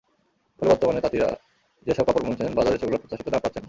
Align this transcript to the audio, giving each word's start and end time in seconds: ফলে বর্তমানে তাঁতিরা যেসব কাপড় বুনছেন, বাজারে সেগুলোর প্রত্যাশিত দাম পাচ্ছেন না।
ফলে 0.59 0.69
বর্তমানে 0.71 0.99
তাঁতিরা 1.01 1.29
যেসব 1.87 2.03
কাপড় 2.07 2.25
বুনছেন, 2.25 2.49
বাজারে 2.53 2.77
সেগুলোর 2.77 3.01
প্রত্যাশিত 3.01 3.27
দাম 3.27 3.41
পাচ্ছেন 3.43 3.53
না। 3.53 3.59